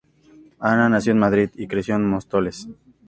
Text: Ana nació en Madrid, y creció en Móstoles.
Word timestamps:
Ana 0.59 0.89
nació 0.89 1.11
en 1.11 1.19
Madrid, 1.19 1.51
y 1.53 1.67
creció 1.67 1.95
en 1.95 2.09
Móstoles. 2.09 2.67